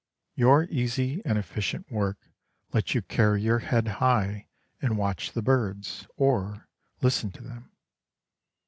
Your 0.33 0.63
easy 0.63 1.21
and 1.25 1.37
efficient 1.37 1.91
work 1.91 2.17
lets 2.73 2.95
you 2.95 3.03
carry 3.03 3.43
your 3.43 3.59
head 3.59 3.87
high 4.01 4.47
and 4.81 4.97
watch 4.97 5.33
the 5.33 5.43
birds, 5.43 6.07
or 6.17 6.67
listen 7.01 7.29
to 7.33 7.43
them. 7.43 7.69